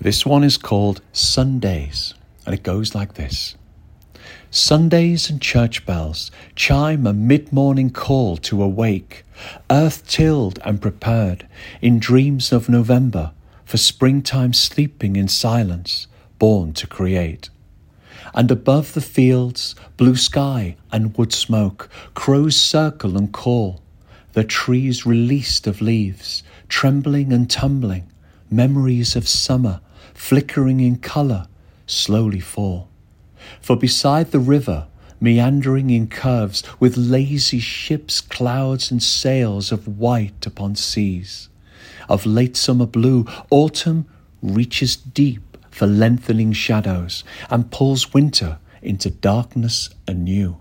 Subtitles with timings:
[0.00, 3.54] This one is called Sundays, and it goes like this.
[4.50, 9.24] Sundays and church bells chime a mid morning call to awake,
[9.70, 11.46] earth tilled and prepared
[11.80, 13.32] in dreams of November
[13.64, 16.06] for springtime sleeping in silence,
[16.38, 17.50] born to create.
[18.34, 23.80] And above the fields, blue sky and wood smoke, crows circle and call,
[24.32, 28.10] the trees released of leaves, trembling and tumbling,
[28.50, 29.80] memories of summer,
[30.14, 31.46] flickering in colour,
[31.86, 32.88] slowly fall.
[33.60, 34.86] For beside the river,
[35.20, 41.48] meandering in curves, with lazy ships, clouds, and sails of white upon seas,
[42.08, 44.06] of late summer blue, autumn
[44.42, 50.56] reaches deep for lengthening shadows and pulls winter into darkness anew.